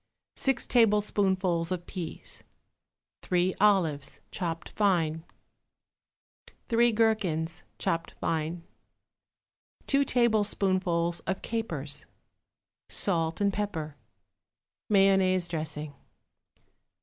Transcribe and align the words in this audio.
6 0.35 0.65
tablespoonfuls 0.65 1.71
of 1.71 1.85
peas. 1.85 2.41
3 3.21 3.53
olives, 3.61 4.19
chopped 4.31 4.69
fine. 4.69 5.23
3 6.69 6.91
gherkins, 6.91 7.61
chopped 7.77 8.09
fine. 8.19 8.63
2 9.85 10.03
tablespoonfuls 10.03 11.19
of 11.27 11.43
capers. 11.43 12.07
Salt 12.89 13.39
and 13.39 13.53
pepper. 13.53 13.95
Mayonnaise 14.89 15.47
dressing. 15.47 15.93